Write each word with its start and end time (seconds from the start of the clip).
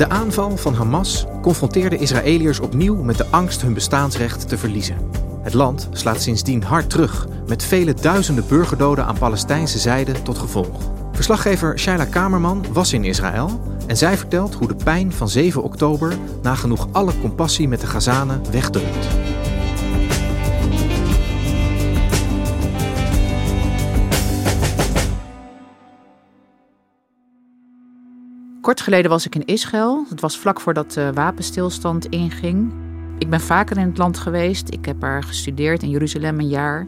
De 0.00 0.08
aanval 0.08 0.56
van 0.56 0.74
Hamas 0.74 1.26
confronteerde 1.42 1.96
Israëliërs 1.96 2.60
opnieuw 2.60 3.02
met 3.02 3.16
de 3.16 3.26
angst 3.30 3.62
hun 3.62 3.74
bestaansrecht 3.74 4.48
te 4.48 4.58
verliezen. 4.58 4.96
Het 5.42 5.54
land 5.54 5.88
slaat 5.92 6.22
sindsdien 6.22 6.62
hard 6.62 6.90
terug, 6.90 7.26
met 7.46 7.64
vele 7.64 7.94
duizenden 7.94 8.44
burgerdoden 8.48 9.04
aan 9.04 9.18
Palestijnse 9.18 9.78
zijde 9.78 10.22
tot 10.22 10.38
gevolg. 10.38 10.90
Verslaggever 11.12 11.78
Shaila 11.78 12.04
Kamerman 12.04 12.64
was 12.72 12.92
in 12.92 13.04
Israël 13.04 13.60
en 13.86 13.96
zij 13.96 14.16
vertelt 14.16 14.54
hoe 14.54 14.68
de 14.68 14.76
pijn 14.84 15.12
van 15.12 15.28
7 15.28 15.62
oktober 15.62 16.16
nagenoeg 16.42 16.88
alle 16.92 17.12
compassie 17.20 17.68
met 17.68 17.80
de 17.80 17.86
Gazanen 17.86 18.42
wegdrukt. 18.50 19.06
Kort 28.60 28.80
geleden 28.80 29.10
was 29.10 29.26
ik 29.26 29.34
in 29.34 29.44
Israël. 29.44 30.04
Het 30.08 30.20
was 30.20 30.38
vlak 30.38 30.60
voordat 30.60 30.92
de 30.92 31.12
wapenstilstand 31.12 32.06
inging. 32.06 32.72
Ik 33.18 33.30
ben 33.30 33.40
vaker 33.40 33.76
in 33.78 33.86
het 33.86 33.98
land 33.98 34.18
geweest. 34.18 34.72
Ik 34.72 34.84
heb 34.84 35.02
er 35.02 35.22
gestudeerd 35.22 35.82
in 35.82 35.90
Jeruzalem 35.90 36.38
een 36.38 36.48
jaar. 36.48 36.86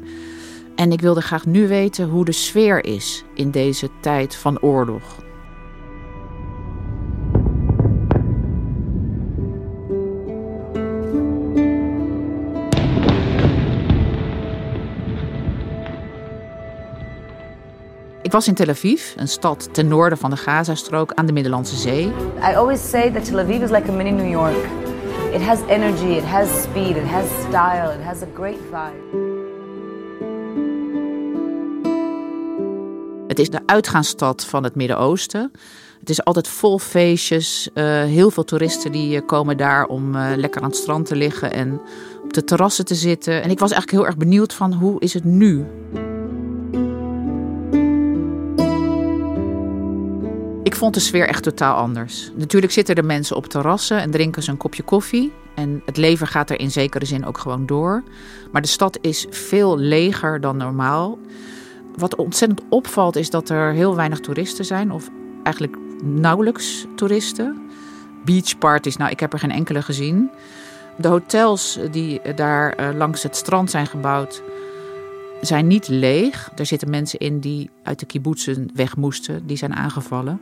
En 0.76 0.92
ik 0.92 1.00
wilde 1.00 1.20
graag 1.20 1.46
nu 1.46 1.68
weten 1.68 2.08
hoe 2.08 2.24
de 2.24 2.32
sfeer 2.32 2.84
is 2.84 3.24
in 3.34 3.50
deze 3.50 3.88
tijd 4.00 4.36
van 4.36 4.60
oorlog. 4.60 5.21
Ik 18.32 18.38
was 18.38 18.48
in 18.48 18.54
Tel 18.54 18.68
Aviv, 18.68 19.12
een 19.16 19.28
stad 19.28 19.68
ten 19.72 19.88
noorden 19.88 20.18
van 20.18 20.30
de 20.30 20.36
Gazastrook 20.36 21.12
aan 21.12 21.26
de 21.26 21.32
Middellandse 21.32 21.76
Zee. 21.76 22.06
I 22.50 22.54
always 22.54 22.88
say 22.90 23.10
that 23.10 23.24
Tel 23.24 23.38
Aviv 23.38 23.62
is 23.62 23.70
like 23.70 23.90
a 23.90 23.92
mini 23.92 24.10
New 24.10 24.30
York. 24.30 24.66
It 25.32 25.42
has 25.42 25.58
energy, 25.68 26.16
it 26.16 26.24
has 26.24 26.62
speed, 26.62 26.96
it 26.96 27.04
has 27.04 27.24
style, 27.48 27.94
it 27.94 28.04
has 28.04 28.22
a 28.22 28.26
great 28.34 28.58
vibe. 28.70 29.20
Het 33.26 33.38
is 33.38 33.50
de 33.50 33.60
uitgaansstad 33.66 34.44
van 34.44 34.64
het 34.64 34.74
Midden-Oosten. 34.74 35.52
Het 36.00 36.10
is 36.10 36.24
altijd 36.24 36.48
vol 36.48 36.78
feestjes. 36.78 37.70
Uh, 37.74 37.84
heel 38.02 38.30
veel 38.30 38.44
toeristen 38.44 38.92
die 38.92 39.16
uh, 39.16 39.26
komen 39.26 39.56
daar 39.56 39.86
om 39.86 40.14
uh, 40.14 40.30
lekker 40.36 40.60
aan 40.60 40.68
het 40.68 40.76
strand 40.76 41.06
te 41.06 41.16
liggen 41.16 41.52
en 41.52 41.80
op 42.24 42.32
de 42.32 42.44
terrassen 42.44 42.84
te 42.84 42.94
zitten. 42.94 43.42
En 43.42 43.50
ik 43.50 43.58
was 43.58 43.70
eigenlijk 43.70 43.90
heel 43.90 44.06
erg 44.06 44.16
benieuwd 44.16 44.52
van 44.52 44.72
hoe 44.72 45.00
is 45.00 45.14
het 45.14 45.24
nu? 45.24 45.66
Vond 50.82 50.94
de 50.94 51.00
sfeer 51.00 51.28
echt 51.28 51.42
totaal 51.42 51.76
anders. 51.76 52.30
Natuurlijk 52.34 52.72
zitten 52.72 52.94
er 52.94 53.04
mensen 53.04 53.36
op 53.36 53.46
terrassen 53.46 54.00
en 54.00 54.10
drinken 54.10 54.42
ze 54.42 54.50
een 54.50 54.56
kopje 54.56 54.82
koffie. 54.82 55.32
En 55.54 55.82
het 55.84 55.96
leven 55.96 56.26
gaat 56.26 56.50
er 56.50 56.60
in 56.60 56.70
zekere 56.70 57.04
zin 57.04 57.26
ook 57.26 57.38
gewoon 57.38 57.66
door. 57.66 58.02
Maar 58.52 58.62
de 58.62 58.68
stad 58.68 58.98
is 59.00 59.26
veel 59.30 59.78
leger 59.78 60.40
dan 60.40 60.56
normaal. 60.56 61.18
Wat 61.96 62.14
ontzettend 62.14 62.60
opvalt 62.68 63.16
is 63.16 63.30
dat 63.30 63.48
er 63.48 63.72
heel 63.72 63.96
weinig 63.96 64.20
toeristen 64.20 64.64
zijn, 64.64 64.90
of 64.90 65.08
eigenlijk 65.42 65.76
nauwelijks 66.04 66.86
toeristen. 66.96 67.70
Beachparties, 68.24 68.96
nou, 68.96 69.10
ik 69.10 69.20
heb 69.20 69.32
er 69.32 69.38
geen 69.38 69.52
enkele 69.52 69.82
gezien. 69.82 70.30
De 70.96 71.08
hotels 71.08 71.78
die 71.90 72.20
daar 72.34 72.94
langs 72.94 73.22
het 73.22 73.36
strand 73.36 73.70
zijn 73.70 73.86
gebouwd, 73.86 74.42
zijn 75.46 75.66
niet 75.66 75.88
leeg. 75.88 76.50
Er 76.54 76.66
zitten 76.66 76.90
mensen 76.90 77.18
in 77.18 77.40
die 77.40 77.70
uit 77.82 77.98
de 77.98 78.06
kibbutzen 78.06 78.70
weg 78.74 78.96
moesten, 78.96 79.46
die 79.46 79.56
zijn 79.56 79.74
aangevallen. 79.74 80.40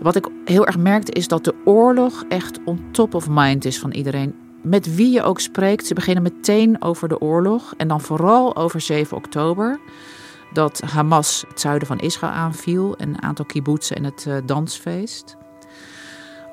Wat 0.00 0.16
ik 0.16 0.28
heel 0.44 0.66
erg 0.66 0.78
merkte 0.78 1.12
is 1.12 1.28
dat 1.28 1.44
de 1.44 1.54
oorlog 1.64 2.24
echt 2.28 2.58
on 2.64 2.80
top 2.90 3.14
of 3.14 3.28
mind 3.28 3.64
is 3.64 3.78
van 3.78 3.92
iedereen. 3.92 4.34
Met 4.62 4.94
wie 4.94 5.12
je 5.12 5.22
ook 5.22 5.40
spreekt, 5.40 5.86
ze 5.86 5.94
beginnen 5.94 6.22
meteen 6.22 6.82
over 6.82 7.08
de 7.08 7.20
oorlog 7.20 7.74
en 7.76 7.88
dan 7.88 8.00
vooral 8.00 8.56
over 8.56 8.80
7 8.80 9.16
oktober 9.16 9.80
dat 10.52 10.80
Hamas 10.80 11.44
het 11.48 11.60
zuiden 11.60 11.88
van 11.88 11.98
Israël 11.98 12.32
aanviel, 12.32 12.94
een 12.96 13.22
aantal 13.22 13.44
kibbutzen 13.44 13.96
en 13.96 14.04
het 14.04 14.24
uh, 14.28 14.36
dansfeest. 14.46 15.36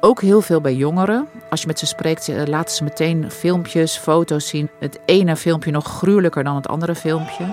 Ook 0.04 0.22
heel 0.22 0.42
veel 0.42 0.62
bij 0.62 0.76
jongeren. 0.76 1.28
Als 1.50 1.62
je 1.62 1.68
met 1.68 1.80
ze 1.80 1.86
spreekt, 1.86 2.48
laten 2.48 2.76
ze 2.76 2.84
meteen 2.84 3.32
filmpjes, 3.32 3.98
foto's 3.98 4.48
zien. 4.48 4.70
Het 4.80 5.00
ene 5.06 5.36
filmpje 5.36 5.72
nog 5.72 5.86
gruwelijker 5.86 6.44
dan 6.44 6.56
het 6.56 6.68
andere 6.68 6.96
filmpje. 6.96 7.46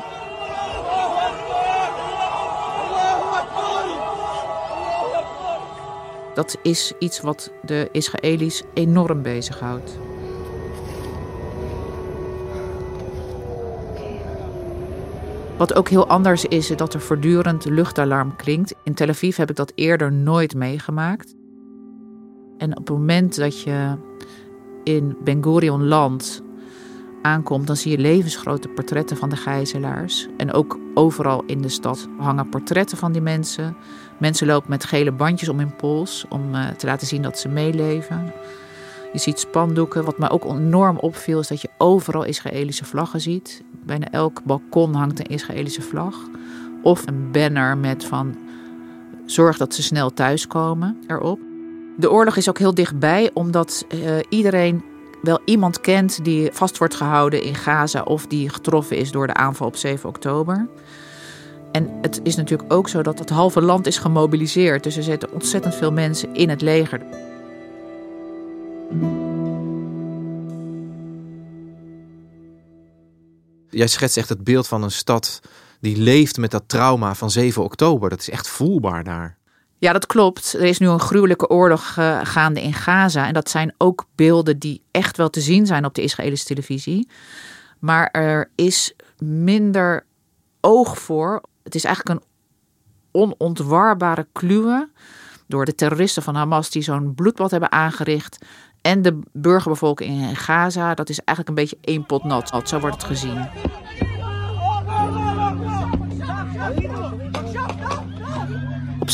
Dat 6.34 6.58
is 6.62 6.92
iets 6.98 7.20
wat 7.20 7.52
de 7.62 7.88
Israëli's 7.92 8.62
enorm 8.74 9.22
bezighoudt. 9.22 9.98
Wat 15.56 15.74
ook 15.74 15.88
heel 15.88 16.06
anders 16.06 16.44
is, 16.44 16.70
is 16.70 16.76
dat 16.76 16.94
er 16.94 17.00
voortdurend 17.00 17.64
luchtalarm 17.64 18.36
klinkt. 18.36 18.74
In 18.82 18.94
Tel 18.94 19.08
Aviv 19.08 19.36
heb 19.36 19.50
ik 19.50 19.56
dat 19.56 19.72
eerder 19.74 20.12
nooit 20.12 20.54
meegemaakt. 20.54 21.37
En 22.58 22.70
op 22.70 22.86
het 22.86 22.96
moment 22.96 23.36
dat 23.36 23.62
je 23.62 23.96
in 24.84 25.16
Ben 25.24 25.42
Gurion 25.42 25.86
land 25.86 26.42
aankomt, 27.22 27.66
dan 27.66 27.76
zie 27.76 27.90
je 27.90 27.98
levensgrote 27.98 28.68
portretten 28.68 29.16
van 29.16 29.28
de 29.28 29.36
gijzelaars. 29.36 30.28
En 30.36 30.52
ook 30.52 30.78
overal 30.94 31.42
in 31.46 31.62
de 31.62 31.68
stad 31.68 32.08
hangen 32.18 32.48
portretten 32.48 32.98
van 32.98 33.12
die 33.12 33.22
mensen. 33.22 33.76
Mensen 34.18 34.46
lopen 34.46 34.70
met 34.70 34.84
gele 34.84 35.12
bandjes 35.12 35.48
om 35.48 35.58
hun 35.58 35.76
pols 35.76 36.24
om 36.28 36.54
uh, 36.54 36.68
te 36.68 36.86
laten 36.86 37.06
zien 37.06 37.22
dat 37.22 37.38
ze 37.38 37.48
meeleven. 37.48 38.32
Je 39.12 39.18
ziet 39.18 39.38
spandoeken. 39.38 40.04
Wat 40.04 40.18
mij 40.18 40.30
ook 40.30 40.44
enorm 40.44 40.98
opviel 40.98 41.38
is 41.38 41.48
dat 41.48 41.60
je 41.60 41.70
overal 41.78 42.24
Israëlische 42.24 42.84
vlaggen 42.84 43.20
ziet. 43.20 43.62
Bijna 43.84 44.10
elk 44.10 44.44
balkon 44.44 44.94
hangt 44.94 45.18
een 45.18 45.26
Israëlische 45.26 45.82
vlag. 45.82 46.14
Of 46.82 47.06
een 47.06 47.30
banner 47.30 47.76
met 47.76 48.04
van 48.04 48.36
zorg 49.26 49.56
dat 49.56 49.74
ze 49.74 49.82
snel 49.82 50.12
thuiskomen 50.12 50.96
erop. 51.06 51.47
De 51.98 52.10
oorlog 52.10 52.36
is 52.36 52.48
ook 52.48 52.58
heel 52.58 52.74
dichtbij 52.74 53.30
omdat 53.34 53.86
uh, 53.94 54.16
iedereen 54.28 54.84
wel 55.22 55.40
iemand 55.44 55.80
kent 55.80 56.24
die 56.24 56.50
vast 56.52 56.78
wordt 56.78 56.94
gehouden 56.94 57.42
in 57.42 57.54
Gaza 57.54 58.02
of 58.02 58.26
die 58.26 58.48
getroffen 58.48 58.96
is 58.96 59.10
door 59.10 59.26
de 59.26 59.34
aanval 59.34 59.66
op 59.66 59.76
7 59.76 60.08
oktober. 60.08 60.68
En 61.72 61.88
het 62.00 62.20
is 62.22 62.36
natuurlijk 62.36 62.72
ook 62.72 62.88
zo 62.88 63.02
dat 63.02 63.18
het 63.18 63.30
halve 63.30 63.60
land 63.60 63.86
is 63.86 63.98
gemobiliseerd. 63.98 64.82
Dus 64.82 64.96
er 64.96 65.02
zitten 65.02 65.32
ontzettend 65.32 65.74
veel 65.74 65.92
mensen 65.92 66.34
in 66.34 66.48
het 66.48 66.60
leger. 66.60 67.02
Jij 73.70 73.86
schetst 73.86 74.16
echt 74.16 74.28
het 74.28 74.44
beeld 74.44 74.68
van 74.68 74.82
een 74.82 74.90
stad 74.90 75.40
die 75.80 75.96
leeft 75.96 76.36
met 76.36 76.50
dat 76.50 76.62
trauma 76.66 77.14
van 77.14 77.30
7 77.30 77.62
oktober. 77.62 78.10
Dat 78.10 78.20
is 78.20 78.30
echt 78.30 78.48
voelbaar 78.48 79.04
daar. 79.04 79.37
Ja, 79.78 79.92
dat 79.92 80.06
klopt. 80.06 80.52
Er 80.52 80.64
is 80.64 80.78
nu 80.78 80.86
een 80.86 81.00
gruwelijke 81.00 81.48
oorlog 81.48 81.96
uh, 81.98 82.20
gaande 82.22 82.62
in 82.62 82.72
Gaza. 82.72 83.26
En 83.26 83.34
dat 83.34 83.50
zijn 83.50 83.74
ook 83.76 84.06
beelden 84.14 84.58
die 84.58 84.82
echt 84.90 85.16
wel 85.16 85.30
te 85.30 85.40
zien 85.40 85.66
zijn 85.66 85.84
op 85.84 85.94
de 85.94 86.02
Israëlische 86.02 86.46
televisie. 86.46 87.08
Maar 87.78 88.08
er 88.10 88.50
is 88.54 88.94
minder 89.18 90.04
oog 90.60 90.98
voor. 90.98 91.42
Het 91.62 91.74
is 91.74 91.84
eigenlijk 91.84 92.20
een 92.20 92.26
onontwarbare 93.10 94.26
kluwe 94.32 94.88
door 95.46 95.64
de 95.64 95.74
terroristen 95.74 96.22
van 96.22 96.34
Hamas 96.34 96.70
die 96.70 96.82
zo'n 96.82 97.14
bloedbad 97.14 97.50
hebben 97.50 97.72
aangericht. 97.72 98.44
En 98.80 99.02
de 99.02 99.20
burgerbevolking 99.32 100.28
in 100.28 100.36
Gaza, 100.36 100.94
dat 100.94 101.08
is 101.08 101.18
eigenlijk 101.18 101.48
een 101.48 101.64
beetje 101.64 101.78
één 101.80 102.06
pot 102.06 102.24
nat. 102.24 102.68
Zo 102.68 102.80
wordt 102.80 102.96
het 102.96 103.04
gezien. 103.04 103.48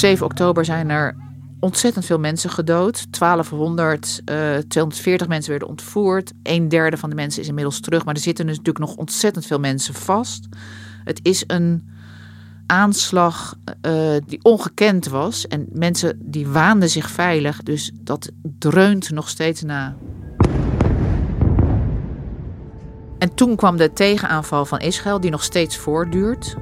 7 0.04 0.26
oktober 0.26 0.64
zijn 0.64 0.90
er 0.90 1.16
ontzettend 1.60 2.04
veel 2.04 2.18
mensen 2.18 2.50
gedood. 2.50 3.06
1200, 3.10 4.22
uh, 4.30 4.56
240 4.56 5.28
mensen 5.28 5.50
werden 5.50 5.68
ontvoerd. 5.68 6.32
Een 6.42 6.68
derde 6.68 6.96
van 6.96 7.10
de 7.10 7.16
mensen 7.16 7.42
is 7.42 7.48
inmiddels 7.48 7.80
terug. 7.80 8.04
Maar 8.04 8.14
er 8.14 8.20
zitten 8.20 8.46
dus 8.46 8.56
natuurlijk 8.56 8.86
nog 8.86 8.96
ontzettend 8.96 9.46
veel 9.46 9.58
mensen 9.58 9.94
vast. 9.94 10.48
Het 11.04 11.20
is 11.22 11.44
een 11.46 11.88
aanslag 12.66 13.56
uh, 13.86 14.16
die 14.26 14.38
ongekend 14.42 15.08
was. 15.08 15.46
En 15.46 15.66
mensen 15.72 16.18
die 16.22 16.46
waanden 16.46 16.90
zich 16.90 17.10
veilig. 17.10 17.62
Dus 17.62 17.90
dat 17.94 18.30
dreunt 18.58 19.10
nog 19.10 19.28
steeds 19.28 19.62
na. 19.62 19.96
En 23.18 23.34
toen 23.34 23.56
kwam 23.56 23.76
de 23.76 23.92
tegenaanval 23.92 24.64
van 24.64 24.78
Israël, 24.78 25.20
die 25.20 25.30
nog 25.30 25.42
steeds 25.42 25.76
voortduurt. 25.76 26.56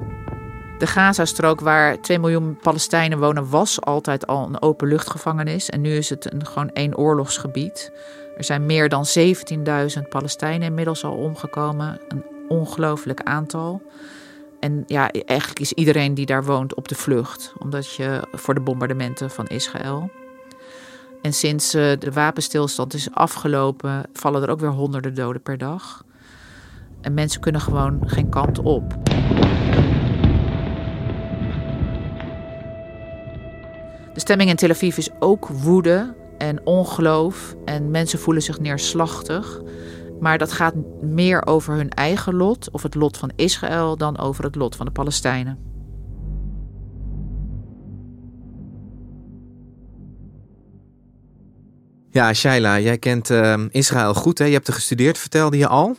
De 0.83 0.89
Gazastrook, 0.89 1.59
waar 1.59 2.01
2 2.01 2.19
miljoen 2.19 2.57
Palestijnen 2.61 3.19
wonen, 3.19 3.49
was 3.49 3.81
altijd 3.81 4.27
al 4.27 4.45
een 4.45 4.61
openluchtgevangenis. 4.61 5.69
En 5.69 5.81
nu 5.81 5.95
is 5.95 6.09
het 6.09 6.33
een, 6.33 6.45
gewoon 6.45 6.69
één 6.69 6.97
oorlogsgebied. 6.97 7.91
Er 8.37 8.43
zijn 8.43 8.65
meer 8.65 8.89
dan 8.89 9.05
17.000 9.97 10.07
Palestijnen 10.09 10.67
inmiddels 10.67 11.03
al 11.03 11.13
omgekomen. 11.13 11.99
Een 12.07 12.23
ongelooflijk 12.47 13.21
aantal. 13.21 13.81
En 14.59 14.83
ja, 14.87 15.11
eigenlijk 15.11 15.59
is 15.59 15.73
iedereen 15.73 16.13
die 16.13 16.25
daar 16.25 16.43
woont 16.43 16.75
op 16.75 16.87
de 16.87 16.95
vlucht, 16.95 17.53
omdat 17.59 17.95
je 17.95 18.27
voor 18.31 18.53
de 18.53 18.61
bombardementen 18.61 19.29
van 19.29 19.47
Israël. 19.47 20.11
En 21.21 21.33
sinds 21.33 21.75
uh, 21.75 21.91
de 21.99 22.11
wapenstilstand 22.11 22.93
is 22.93 23.11
afgelopen, 23.13 24.03
vallen 24.13 24.41
er 24.41 24.49
ook 24.49 24.59
weer 24.59 24.69
honderden 24.69 25.15
doden 25.15 25.41
per 25.41 25.57
dag. 25.57 26.03
En 27.01 27.13
mensen 27.13 27.41
kunnen 27.41 27.61
gewoon 27.61 28.01
geen 28.05 28.29
kant 28.29 28.59
op. 28.59 28.95
De 34.13 34.19
stemming 34.19 34.49
in 34.49 34.55
Tel 34.55 34.69
Aviv 34.69 34.97
is 34.97 35.09
ook 35.19 35.47
woede 35.47 36.15
en 36.37 36.65
ongeloof. 36.65 37.55
En 37.65 37.91
mensen 37.91 38.19
voelen 38.19 38.43
zich 38.43 38.59
neerslachtig. 38.59 39.61
Maar 40.19 40.37
dat 40.37 40.51
gaat 40.51 40.73
meer 41.01 41.45
over 41.45 41.75
hun 41.75 41.89
eigen 41.89 42.35
lot, 42.35 42.71
of 42.71 42.83
het 42.83 42.95
lot 42.95 43.17
van 43.17 43.31
Israël, 43.35 43.97
dan 43.97 44.17
over 44.17 44.43
het 44.43 44.55
lot 44.55 44.75
van 44.75 44.85
de 44.85 44.91
Palestijnen. 44.91 45.57
Ja, 52.11 52.33
Shaila, 52.33 52.79
jij 52.79 52.97
kent 52.97 53.29
uh, 53.29 53.65
Israël 53.69 54.13
goed. 54.13 54.37
Hè? 54.37 54.45
Je 54.45 54.53
hebt 54.53 54.67
er 54.67 54.73
gestudeerd, 54.73 55.17
vertelde 55.17 55.57
je 55.57 55.67
al. 55.67 55.95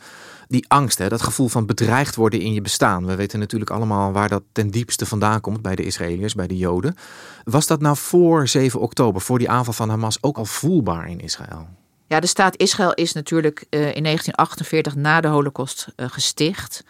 Die 0.47 0.65
angst, 0.67 0.97
hè, 0.97 1.09
dat 1.09 1.21
gevoel 1.21 1.47
van 1.47 1.65
bedreigd 1.65 2.15
worden 2.15 2.39
in 2.39 2.53
je 2.53 2.61
bestaan. 2.61 3.05
We 3.05 3.15
weten 3.15 3.39
natuurlijk 3.39 3.71
allemaal 3.71 4.11
waar 4.11 4.29
dat 4.29 4.43
ten 4.51 4.69
diepste 4.69 5.05
vandaan 5.05 5.41
komt 5.41 5.61
bij 5.61 5.75
de 5.75 5.83
Israëliërs, 5.83 6.35
bij 6.35 6.47
de 6.47 6.57
Joden. 6.57 6.95
Was 7.43 7.67
dat 7.67 7.81
nou 7.81 7.97
voor 7.97 8.47
7 8.47 8.79
oktober, 8.79 9.21
voor 9.21 9.39
die 9.39 9.49
aanval 9.49 9.73
van 9.73 9.89
Hamas, 9.89 10.23
ook 10.23 10.37
al 10.37 10.45
voelbaar 10.45 11.09
in 11.09 11.19
Israël? 11.19 11.67
Ja, 12.07 12.19
de 12.19 12.27
staat 12.27 12.57
Israël 12.57 12.93
is 12.93 13.13
natuurlijk 13.13 13.59
uh, 13.59 13.79
in 13.95 14.03
1948 14.03 14.95
na 14.95 15.21
de 15.21 15.27
Holocaust 15.27 15.87
uh, 15.95 16.05
gesticht. 16.09 16.83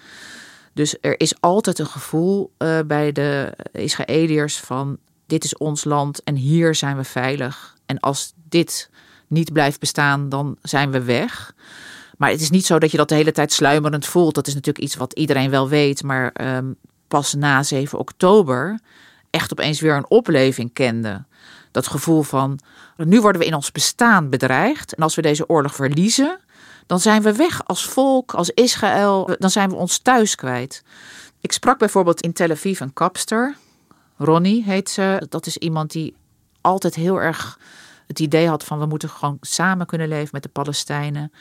Dus 0.74 0.98
er 1.02 1.20
is 1.20 1.42
altijd 1.42 1.80
een 1.80 1.86
gevoel 1.86 2.52
uh, 2.58 2.80
bij 2.88 3.12
de 3.12 3.54
Israëliërs 3.72 4.58
van 4.58 4.98
dit 5.26 5.44
is 5.44 5.58
ons 5.58 5.84
land 5.84 6.24
en 6.24 6.36
hier 6.36 6.76
zijn 6.76 6.98
we 6.98 7.04
veilig. 7.04 7.76
En 7.86 8.00
als 8.00 8.34
dit 8.50 8.90
niet 9.28 9.54
blijft 9.54 9.80
bestaan, 9.80 10.30
dan 10.30 10.58
zijn 10.62 10.92
we 10.92 11.04
weg. 11.04 11.54
Maar 12.18 12.30
het 12.30 12.42
is 12.42 12.50
niet 12.50 12.66
zo 12.66 12.80
dat 12.80 12.92
je 12.92 12.98
dat 12.98 13.10
de 13.10 13.16
hele 13.16 13.32
tijd 13.32 13.52
sluimerend 13.52 14.06
voelt. 14.06 14.36
Dat 14.36 14.48
is 14.48 14.54
natuurlijk 14.54 14.86
iets 14.86 14.96
wat 14.96 15.14
iedereen 15.14 15.50
wel 15.50 15.70
weet. 15.70 16.04
Maar 16.04 16.56
um, 16.58 16.76
pas 17.08 17.34
na 17.34 17.64
7 17.64 18.00
oktober 18.00 18.80
echt 19.30 19.52
opeens 19.52 19.80
weer 19.80 19.96
een 19.96 20.10
opleving 20.10 20.74
kende. 20.74 21.24
Dat 21.72 21.88
gevoel 21.88 22.22
van, 22.22 22.60
nu 22.98 23.22
worden 23.22 23.42
we 23.42 23.48
in 23.48 23.56
ons 23.56 23.72
bestaan 23.72 24.30
bedreigd. 24.30 24.96
En 24.96 25.04
als 25.04 25.16
we 25.16 25.22
deze 25.22 25.50
oorlog 25.50 25.76
verliezen, 25.76 26.40
dan 26.86 27.00
zijn 27.00 27.22
we 27.22 27.34
weg 27.34 27.66
als 27.66 27.86
volk, 27.86 28.34
als 28.34 28.50
Israël. 28.50 29.36
Dan 29.40 29.50
zijn 29.50 29.70
we 29.70 29.76
ons 29.76 29.98
thuis 29.98 30.36
kwijt. 30.36 30.84
Ik 31.42 31.52
sprak 31.52 31.78
bijvoorbeeld 31.78 32.22
in 32.22 32.34
Tel 32.34 32.50
Aviv 32.50 32.80
een 32.80 32.94
kapster. 32.94 33.56
Ronnie 34.18 34.64
heet 34.64 34.90
ze. 34.90 35.26
Dat 35.30 35.46
is 35.46 35.58
iemand 35.58 35.92
die 35.92 36.16
altijd 36.62 36.96
heel 36.96 37.22
erg 37.22 37.60
het 38.08 38.20
idee 38.20 38.48
had 38.48 38.64
van 38.64 38.80
we 38.80 38.86
moeten 38.86 39.10
gewoon 39.10 39.38
samen 39.42 39.86
kunnen 39.86 40.08
leven 40.08 40.30
met 40.32 40.44
de 40.44 40.50
Palestijnen. 40.50 41.32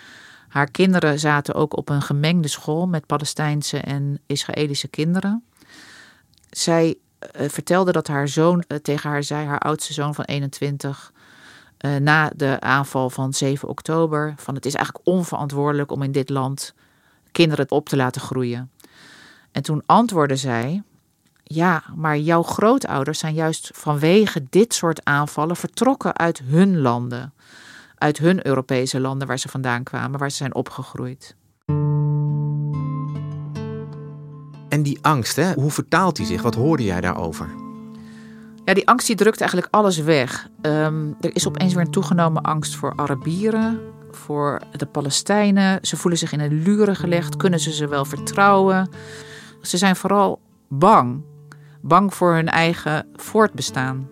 Haar 0.55 0.71
kinderen 0.71 1.19
zaten 1.19 1.55
ook 1.55 1.77
op 1.77 1.89
een 1.89 2.03
gemengde 2.03 2.49
school 2.49 2.87
met 2.87 3.07
Palestijnse 3.07 3.79
en 3.79 4.21
Israëlische 4.27 4.89
kinderen. 4.89 5.45
Zij 6.51 6.95
uh, 7.41 7.49
vertelde 7.49 7.93
dat 7.93 8.07
haar 8.07 8.29
zoon 8.29 8.65
uh, 8.69 8.79
tegen 8.79 9.11
haar 9.11 9.23
zei, 9.23 9.47
haar 9.47 9.59
oudste 9.59 9.93
zoon 9.93 10.15
van 10.15 10.25
21, 10.25 11.13
uh, 11.81 11.97
na 11.97 12.31
de 12.37 12.61
aanval 12.61 13.11
van 13.11 13.33
7 13.33 13.69
oktober, 13.69 14.35
van 14.37 14.55
het 14.55 14.67
is 14.67 14.75
eigenlijk 14.75 15.07
onverantwoordelijk 15.07 15.91
om 15.91 16.03
in 16.03 16.13
dit 16.13 16.29
land 16.29 16.75
kinderen 17.33 17.71
op 17.71 17.89
te 17.89 17.97
laten 17.97 18.21
groeien. 18.21 18.71
En 19.53 19.63
toen 19.63 19.83
antwoordde 19.87 20.37
zij, 20.37 20.83
ja, 21.43 21.83
maar 21.95 22.19
jouw 22.19 22.43
grootouders 22.43 23.19
zijn 23.19 23.35
juist 23.35 23.71
vanwege 23.73 24.47
dit 24.51 24.75
soort 24.75 25.05
aanvallen 25.05 25.57
vertrokken 25.57 26.17
uit 26.17 26.39
hun 26.45 26.81
landen, 26.81 27.33
uit 28.05 28.19
hun 28.19 28.47
Europese 28.47 29.01
landen 29.01 29.27
waar 29.29 29.39
ze 29.39 29.49
vandaan 29.49 29.83
kwamen, 29.83 30.19
waar 30.19 30.31
ze 30.31 30.37
zijn 30.37 30.55
opgegroeid. 30.55 31.37
En 34.69 34.83
die 34.83 34.99
angst, 35.01 35.37
hè, 35.37 35.53
hoe 35.53 35.71
vertaalt 35.71 36.17
die 36.17 36.27
zich? 36.27 36.43
Wat 36.43 36.55
hoorde 36.55 36.83
jij 36.83 37.01
daarover? 37.01 37.49
Ja, 38.65 38.75
die 38.75 38.89
angst 38.89 39.07
die 39.07 39.17
drukt 39.17 39.41
eigenlijk 39.41 39.75
alles 39.75 39.99
weg. 39.99 40.49
Um, 40.63 41.17
er 41.21 41.35
is 41.35 41.49
opeens 41.49 41.75
weer 41.75 41.85
een 41.85 41.91
toegenomen 41.91 42.43
angst 42.43 42.77
voor 42.77 42.93
Arabieren, 42.97 43.81
voor 44.11 44.61
de 44.77 44.87
Palestijnen. 44.87 45.79
Ze 45.83 45.97
voelen 45.97 46.19
zich 46.19 46.33
in 46.33 46.41
een 46.41 46.63
luren 46.63 46.97
gelegd. 46.97 47.37
Kunnen 47.37 47.61
ze 47.61 47.73
ze 47.73 47.89
wel 47.89 48.05
vertrouwen? 48.05 48.89
Ze 49.61 49.77
zijn 49.77 49.97
vooral 49.97 50.41
bang. 50.69 51.23
Bang 51.81 52.15
voor 52.15 52.35
hun 52.35 52.49
eigen 52.49 53.07
voortbestaan. 53.15 54.09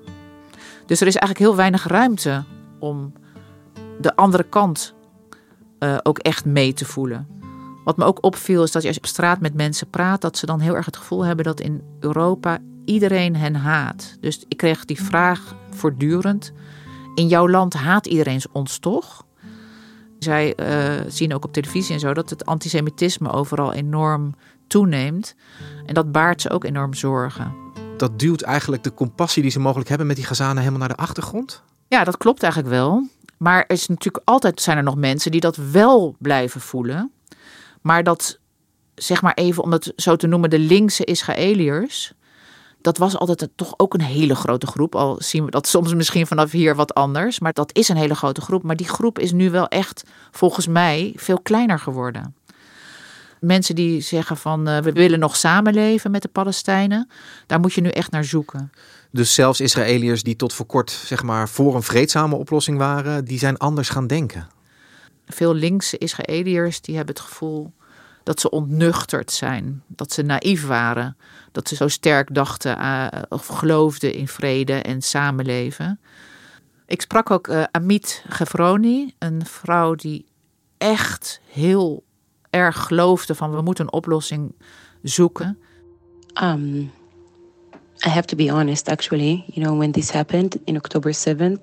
Dus 0.87 1.01
er 1.01 1.07
is 1.07 1.17
eigenlijk 1.17 1.39
heel 1.39 1.57
weinig 1.57 1.87
ruimte 1.87 2.45
om 2.79 3.13
de 4.01 4.17
andere 4.17 4.43
kant 4.43 4.95
uh, 5.79 5.99
ook 6.03 6.19
echt 6.19 6.45
mee 6.45 6.73
te 6.73 6.85
voelen. 6.85 7.27
Wat 7.85 7.97
me 7.97 8.05
ook 8.05 8.25
opviel 8.25 8.63
is 8.63 8.73
dat 8.73 8.85
als 8.85 8.95
je 8.95 9.01
op 9.01 9.07
straat 9.07 9.41
met 9.41 9.55
mensen 9.55 9.91
praat, 9.91 10.21
dat 10.21 10.37
ze 10.37 10.47
dan 10.47 10.61
heel 10.61 10.77
erg 10.77 10.87
het 10.87 10.97
gevoel 10.97 11.25
hebben 11.25 11.45
dat 11.45 11.61
in 11.61 11.83
Europa 12.01 12.59
iedereen 12.85 13.37
hen 13.37 13.55
haat. 13.55 14.17
Dus 14.21 14.45
ik 14.49 14.57
kreeg 14.57 14.85
die 14.85 15.03
vraag 15.03 15.55
voortdurend: 15.71 16.53
in 17.15 17.29
jouw 17.29 17.49
land 17.49 17.75
haat 17.75 18.07
iedereen 18.07 18.41
ons 18.53 18.79
toch? 18.79 19.25
Zij 20.19 20.55
uh, 20.57 21.05
zien 21.09 21.35
ook 21.35 21.45
op 21.45 21.53
televisie 21.53 21.95
en 21.95 22.01
zo 22.01 22.15
dat 22.15 22.31
het 22.31 22.47
antisemitisme 22.47 23.31
overal 23.33 23.73
enorm 23.73 24.35
toeneemt. 24.67 25.35
En 25.87 25.95
dat 25.95 26.13
baart 26.13 26.41
ze 26.41 26.51
ook 26.51 26.65
enorm 26.65 26.95
zorgen. 26.95 27.55
Dat 27.97 28.19
duwt 28.19 28.43
eigenlijk 28.43 28.83
de 28.83 28.95
compassie 28.95 29.43
die 29.43 29.51
ze 29.51 29.61
mogelijk 29.61 29.89
hebben 29.89 30.07
met 30.07 30.17
die 30.17 30.25
Gazanen 30.25 30.59
helemaal 30.59 30.79
naar 30.79 30.97
de 30.97 31.03
achtergrond? 31.03 31.63
Ja, 31.89 32.05
dat 32.05 32.17
klopt 32.17 32.43
eigenlijk 32.43 32.75
wel. 32.75 33.09
Maar 33.43 33.65
er 33.67 33.71
is 33.71 33.89
natuurlijk 33.89 34.29
altijd 34.29 34.61
zijn 34.61 34.77
er 34.77 34.83
nog 34.83 34.97
mensen 34.97 35.31
die 35.31 35.41
dat 35.41 35.57
wel 35.57 36.17
blijven 36.19 36.61
voelen. 36.61 37.13
Maar 37.81 38.03
dat, 38.03 38.39
zeg 38.95 39.23
maar 39.23 39.35
even 39.35 39.63
om 39.63 39.73
het 39.73 39.93
zo 39.97 40.17
te 40.17 40.27
noemen, 40.27 40.51
de 40.51 40.59
linkse 40.59 41.05
Israëliërs. 41.05 42.13
Dat 42.81 42.99
was 42.99 43.17
altijd 43.17 43.49
toch 43.55 43.75
ook 43.77 43.95
een 43.95 44.01
hele 44.01 44.35
grote 44.35 44.67
groep. 44.67 44.95
Al 44.95 45.17
zien 45.19 45.45
we 45.45 45.51
dat 45.51 45.67
soms 45.67 45.95
misschien 45.95 46.27
vanaf 46.27 46.51
hier 46.51 46.77
wat 46.77 46.95
anders. 46.95 47.41
Maar 47.41 47.53
dat 47.53 47.77
is 47.77 47.89
een 47.89 47.97
hele 47.97 48.15
grote 48.15 48.41
groep. 48.41 48.63
Maar 48.63 48.77
die 48.77 48.89
groep 48.89 49.19
is 49.19 49.33
nu 49.33 49.51
wel 49.51 49.69
echt, 49.69 50.03
volgens 50.31 50.67
mij, 50.67 51.13
veel 51.17 51.41
kleiner 51.41 51.79
geworden. 51.79 52.35
Mensen 53.41 53.75
die 53.75 54.01
zeggen 54.01 54.37
van 54.37 54.69
uh, 54.69 54.79
we 54.79 54.93
willen 54.93 55.19
nog 55.19 55.37
samenleven 55.37 56.11
met 56.11 56.23
de 56.23 56.29
Palestijnen. 56.29 57.09
Daar 57.47 57.61
moet 57.61 57.73
je 57.73 57.81
nu 57.81 57.89
echt 57.89 58.11
naar 58.11 58.25
zoeken. 58.25 58.73
Dus 59.13 59.35
zelfs 59.35 59.61
Israëliërs 59.61 60.23
die 60.23 60.37
tot 60.37 60.53
voor 60.53 60.67
kort 60.67 60.91
zeg 60.91 61.23
maar, 61.23 61.49
voor 61.49 61.75
een 61.75 61.83
vreedzame 61.83 62.35
oplossing 62.37 62.79
waren, 62.79 63.25
die 63.25 63.39
zijn 63.39 63.57
anders 63.57 63.89
gaan 63.89 64.07
denken 64.07 64.49
veel 65.33 65.55
linkse 65.55 65.99
Israëliërs 65.99 66.81
die 66.81 66.97
hebben 66.97 67.15
het 67.15 67.25
gevoel 67.25 67.73
dat 68.23 68.41
ze 68.41 68.51
ontnuchterd 68.51 69.31
zijn, 69.31 69.83
dat 69.87 70.13
ze 70.13 70.23
naïef 70.23 70.67
waren, 70.67 71.17
dat 71.53 71.69
ze 71.69 71.75
zo 71.75 71.89
sterk 71.89 72.35
dachten 72.35 72.79
uh, 72.79 73.07
of 73.29 73.47
geloofden 73.47 74.15
in 74.15 74.29
vrede 74.29 74.73
en 74.75 75.03
samenleven. 75.03 76.01
Ik 76.87 77.01
sprak 77.01 77.31
ook 77.31 77.49
uh, 77.49 77.63
Amit 77.71 78.25
Gefroni, 78.29 79.15
een 79.19 79.47
vrouw 79.47 79.95
die 79.95 80.27
echt 80.79 81.41
heel 81.47 82.05
erg 82.51 82.83
geloofde 82.83 83.35
van 83.35 83.55
we 83.55 83.63
moeten 83.63 83.85
een 83.85 83.93
oplossing 83.93 84.55
zoeken. 85.03 85.59
Um, 86.43 86.93
I 88.05 88.09
have 88.09 88.27
to 88.29 88.37
be 88.37 88.51
honest, 88.51 88.89
actually. 88.89 89.45
You 89.55 89.63
know, 89.63 89.75
when 89.75 89.93
this 89.93 90.11
happened 90.11 90.61
in 90.67 90.77
October 90.77 91.11
7th, 91.13 91.61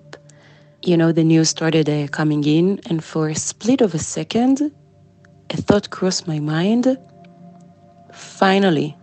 you 0.82 0.96
know, 0.96 1.12
the 1.12 1.24
news 1.24 1.50
started 1.50 1.90
uh, 1.90 2.08
coming 2.08 2.44
in, 2.46 2.80
and 2.90 3.04
for 3.04 3.28
a 3.28 3.36
split 3.36 3.82
of 3.82 3.94
a 3.94 4.00
second, 4.00 4.72
a 5.50 5.58
thought 5.58 5.90
crossed 5.90 6.28
my 6.28 6.40
mind. 6.40 6.98
Finally, 8.14 8.96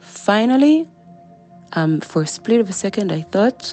finally, 0.00 0.88
um, 1.74 2.00
for 2.00 2.22
a 2.22 2.26
split 2.26 2.60
of 2.60 2.68
a 2.68 2.72
second, 2.72 3.12
I 3.12 3.22
thought, 3.22 3.72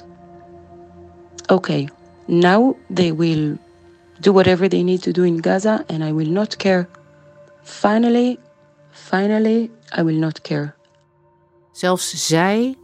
okay, 1.50 1.88
now 2.28 2.76
they 2.88 3.10
will 3.10 3.58
do 4.20 4.32
whatever 4.32 4.68
they 4.68 4.84
need 4.84 5.02
to 5.02 5.12
do 5.12 5.24
in 5.24 5.38
Gaza, 5.38 5.84
and 5.88 6.04
I 6.04 6.12
will 6.12 6.30
not 6.30 6.58
care. 6.58 6.88
Finally, 7.64 8.38
finally, 8.92 9.70
I 9.92 10.02
will 10.02 10.18
not 10.18 10.42
care. 10.42 10.76
Zelfs 11.72 12.26
zij 12.26 12.76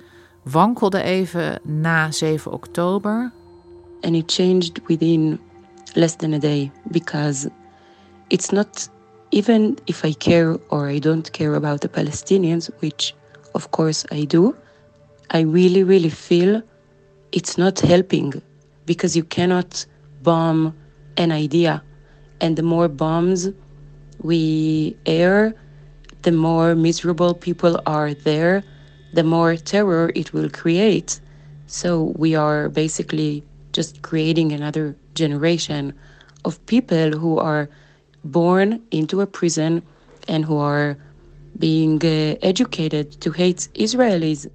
wankelde 0.52 1.04
even 1.04 1.58
na 1.64 2.10
7 2.10 2.52
oktober. 2.52 3.32
And 4.04 4.14
it 4.14 4.28
changed 4.28 4.80
within 4.88 5.38
less 5.96 6.16
than 6.16 6.34
a 6.34 6.38
day 6.38 6.70
because 6.90 7.48
it's 8.30 8.52
not 8.52 8.88
even 9.30 9.76
if 9.86 10.04
I 10.04 10.12
care 10.12 10.56
or 10.70 10.88
I 10.88 10.98
don't 10.98 11.32
care 11.32 11.54
about 11.54 11.80
the 11.80 11.88
Palestinians, 11.88 12.70
which 12.80 13.14
of 13.54 13.70
course 13.72 14.06
I 14.12 14.24
do, 14.24 14.54
I 15.30 15.40
really, 15.40 15.82
really 15.82 16.10
feel 16.10 16.62
it's 17.32 17.58
not 17.58 17.80
helping 17.80 18.40
because 18.86 19.16
you 19.16 19.24
cannot 19.24 19.84
bomb 20.22 20.74
an 21.16 21.32
idea. 21.32 21.82
And 22.40 22.56
the 22.56 22.62
more 22.62 22.88
bombs 22.88 23.50
we 24.22 24.96
air, 25.06 25.54
the 26.22 26.32
more 26.32 26.74
miserable 26.74 27.34
people 27.34 27.80
are 27.86 28.14
there, 28.14 28.62
the 29.14 29.22
more 29.22 29.56
terror 29.56 30.10
it 30.14 30.32
will 30.32 30.50
create. 30.50 31.20
So 31.66 32.12
we 32.16 32.34
are 32.34 32.68
basically 32.68 33.42
just 33.72 34.00
creating 34.02 34.52
another 34.52 34.96
generation 35.14 35.92
of 36.44 36.64
people 36.66 37.12
who 37.12 37.38
are 37.38 37.68
born 38.24 38.80
into 38.90 39.20
a 39.20 39.26
prison 39.26 39.82
and 40.28 40.44
who 40.44 40.58
are 40.58 40.96
being 41.58 42.00
uh, 42.04 42.36
educated 42.42 43.20
to 43.20 43.30
hate 43.32 43.68
Israelis. 43.72 44.46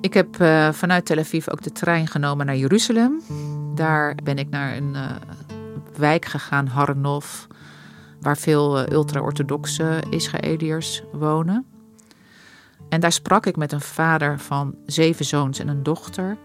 Ik 0.00 0.14
heb 0.14 0.40
uh, 0.40 0.72
vanuit 0.72 1.04
Tel 1.04 1.18
Aviv 1.18 1.48
ook 1.48 1.62
de 1.62 1.72
trein 1.72 2.06
genomen 2.06 2.46
naar 2.46 2.56
Jeruzalem. 2.56 3.20
Daar 3.74 4.14
ben 4.24 4.38
ik 4.38 4.48
naar 4.48 4.76
een 4.76 4.92
uh, 4.94 5.16
wijk 5.98 6.24
gegaan, 6.24 6.66
Harnof, 6.66 7.46
waar 8.20 8.36
veel 8.36 8.80
uh, 8.80 8.86
ultra-orthodoxe 8.86 10.02
Israëliërs 10.10 11.02
wonen. 11.12 11.66
En 12.88 13.00
daar 13.00 13.12
sprak 13.12 13.46
ik 13.46 13.56
met 13.56 13.72
een 13.72 13.80
vader 13.80 14.38
van 14.38 14.74
zeven 14.86 15.24
zoons 15.24 15.58
en 15.58 15.68
een 15.68 15.82
dochter 15.82 16.36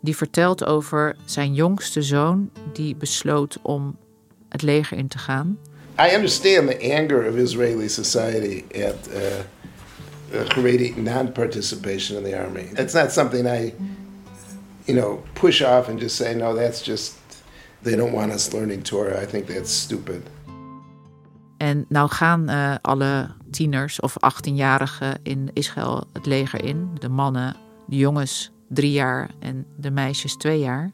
die 0.00 0.16
vertelt 0.16 0.64
over 0.64 1.16
zijn 1.24 1.54
jongste 1.54 2.02
zoon 2.02 2.50
die 2.72 2.96
besloot 2.96 3.58
om 3.62 3.96
het 4.48 4.62
leger 4.62 4.98
in 4.98 5.08
te 5.08 5.18
gaan. 5.18 5.58
I 6.00 6.14
understand 6.14 6.68
the 6.70 6.94
anger 6.96 7.28
of 7.28 7.36
Israeli 7.36 7.88
society 7.88 8.64
at 8.74 9.08
uh, 9.12 9.20
uh, 10.32 10.48
Haredi 10.48 10.94
non-participation 10.96 12.16
in 12.18 12.24
the 12.30 12.38
army. 12.38 12.70
It's 12.74 12.94
not 12.94 13.12
something 13.12 13.46
I, 13.46 13.74
you 14.84 15.00
know, 15.00 15.22
push 15.32 15.62
off 15.62 15.88
and 15.88 16.00
just 16.00 16.16
say 16.16 16.34
no. 16.34 16.54
That's 16.54 16.82
just 16.84 17.14
they 17.82 17.96
don't 17.96 18.12
want 18.12 18.32
us 18.32 18.52
learning 18.52 18.84
Torah. 18.84 19.22
I 19.22 19.26
think 19.26 19.46
that's 19.46 19.80
stupid. 19.80 20.22
En 21.56 21.84
nou 21.88 22.10
gaan 22.10 22.50
uh, 22.50 22.74
alle 22.80 23.28
tieners 23.50 24.00
of 24.00 24.14
18-jarigen 24.14 25.22
in 25.22 25.50
Israël 25.52 26.06
het 26.12 26.26
leger 26.26 26.64
in. 26.64 26.90
De 26.98 27.08
mannen, 27.08 27.56
de 27.86 27.96
jongens 27.96 28.52
drie 28.68 28.92
jaar 28.92 29.30
en 29.38 29.66
de 29.76 29.90
meisjes 29.90 30.36
twee 30.36 30.58
jaar. 30.58 30.90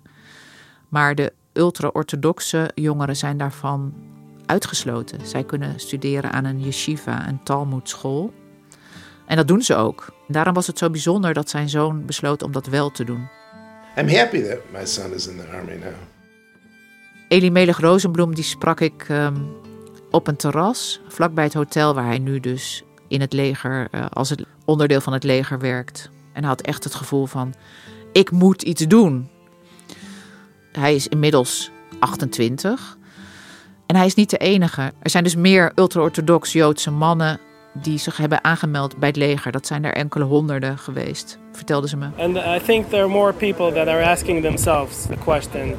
Maar 0.88 1.14
de 1.14 1.32
ultra-orthodoxe 1.52 2.70
jongeren 2.74 3.16
zijn 3.16 3.36
daarvan 3.36 3.94
uitgesloten. 4.46 5.26
Zij 5.26 5.44
kunnen 5.44 5.80
studeren 5.80 6.32
aan 6.32 6.44
een 6.44 6.60
yeshiva, 6.60 7.28
een 7.28 7.42
talmudschool. 7.42 8.32
En 9.26 9.36
dat 9.36 9.48
doen 9.48 9.62
ze 9.62 9.74
ook. 9.74 10.14
Daarom 10.28 10.54
was 10.54 10.66
het 10.66 10.78
zo 10.78 10.90
bijzonder 10.90 11.34
dat 11.34 11.50
zijn 11.50 11.68
zoon 11.68 12.06
besloot 12.06 12.42
om 12.42 12.52
dat 12.52 12.66
wel 12.66 12.90
te 12.90 13.04
doen. 13.04 13.28
I'm 13.96 14.08
happy 14.08 14.42
that 14.42 14.58
my 14.72 14.86
son 14.86 15.12
is 15.12 15.26
in 15.26 15.36
the 15.36 15.46
army 15.46 15.74
now. 15.74 16.13
Elie 17.34 17.50
Melig 17.50 17.80
Rozenbloem 17.80 18.34
die 18.34 18.44
sprak 18.44 18.80
ik 18.80 19.08
um, 19.08 19.56
op 20.10 20.26
een 20.26 20.36
terras 20.36 21.00
vlakbij 21.08 21.44
het 21.44 21.54
hotel 21.54 21.94
waar 21.94 22.06
hij 22.06 22.18
nu 22.18 22.40
dus 22.40 22.82
in 23.08 23.20
het 23.20 23.32
leger 23.32 23.88
uh, 23.90 24.06
als 24.10 24.30
het 24.30 24.44
onderdeel 24.64 25.00
van 25.00 25.12
het 25.12 25.24
leger 25.24 25.58
werkt. 25.58 26.10
En 26.32 26.44
had 26.44 26.60
echt 26.60 26.84
het 26.84 26.94
gevoel 26.94 27.26
van: 27.26 27.54
ik 28.12 28.30
moet 28.30 28.62
iets 28.62 28.86
doen. 28.86 29.28
Hij 30.72 30.94
is 30.94 31.08
inmiddels 31.08 31.70
28. 31.98 32.98
En 33.86 33.96
hij 33.96 34.06
is 34.06 34.14
niet 34.14 34.30
de 34.30 34.38
enige. 34.38 34.92
Er 35.02 35.10
zijn 35.10 35.24
dus 35.24 35.36
meer 35.36 35.72
ultra-orthodox 35.74 36.52
Joodse 36.52 36.90
mannen 36.90 37.40
die 37.72 37.98
zich 37.98 38.16
hebben 38.16 38.44
aangemeld 38.44 38.96
bij 38.96 39.08
het 39.08 39.16
leger. 39.16 39.52
Dat 39.52 39.66
zijn 39.66 39.84
er 39.84 39.94
enkele 39.94 40.24
honderden 40.24 40.78
geweest, 40.78 41.38
vertelden 41.52 41.88
ze 41.88 41.96
me. 41.96 42.06
And 42.18 42.36
I 42.36 42.64
think 42.64 42.88
there 42.88 43.02
are 43.02 43.12
more 43.12 43.32
people 43.32 43.72
that 43.72 43.86
are 43.88 44.04
asking 44.04 44.42
themselves 44.42 45.02
the 45.02 45.16
question 45.24 45.74